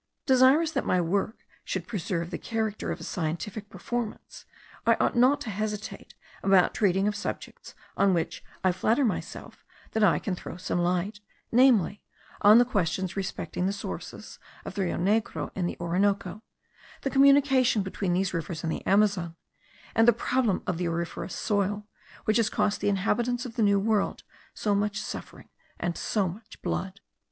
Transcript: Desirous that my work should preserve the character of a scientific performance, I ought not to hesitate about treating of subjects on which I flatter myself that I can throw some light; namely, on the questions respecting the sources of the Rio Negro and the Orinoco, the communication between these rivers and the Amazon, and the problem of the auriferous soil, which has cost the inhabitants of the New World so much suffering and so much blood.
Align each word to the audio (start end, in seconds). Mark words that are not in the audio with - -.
Desirous 0.25 0.71
that 0.71 0.83
my 0.83 0.99
work 0.99 1.37
should 1.63 1.85
preserve 1.85 2.31
the 2.31 2.39
character 2.39 2.91
of 2.91 2.99
a 2.99 3.03
scientific 3.03 3.69
performance, 3.69 4.45
I 4.83 4.95
ought 4.95 5.15
not 5.15 5.39
to 5.41 5.51
hesitate 5.51 6.15
about 6.41 6.73
treating 6.73 7.07
of 7.07 7.15
subjects 7.15 7.75
on 7.95 8.15
which 8.15 8.43
I 8.63 8.71
flatter 8.71 9.05
myself 9.05 9.63
that 9.91 10.03
I 10.03 10.17
can 10.17 10.33
throw 10.33 10.57
some 10.57 10.79
light; 10.79 11.19
namely, 11.51 12.01
on 12.41 12.57
the 12.57 12.65
questions 12.65 13.15
respecting 13.15 13.67
the 13.67 13.71
sources 13.73 14.39
of 14.65 14.73
the 14.73 14.81
Rio 14.85 14.97
Negro 14.97 15.51
and 15.55 15.69
the 15.69 15.77
Orinoco, 15.79 16.41
the 17.03 17.11
communication 17.11 17.83
between 17.83 18.13
these 18.13 18.33
rivers 18.33 18.63
and 18.63 18.73
the 18.73 18.83
Amazon, 18.87 19.35
and 19.93 20.07
the 20.07 20.13
problem 20.13 20.63
of 20.65 20.79
the 20.79 20.87
auriferous 20.87 21.35
soil, 21.35 21.85
which 22.25 22.37
has 22.37 22.49
cost 22.49 22.81
the 22.81 22.89
inhabitants 22.89 23.45
of 23.45 23.55
the 23.55 23.61
New 23.61 23.79
World 23.79 24.23
so 24.55 24.73
much 24.73 24.99
suffering 24.99 25.49
and 25.79 25.95
so 25.95 26.27
much 26.27 26.59
blood. 26.63 27.01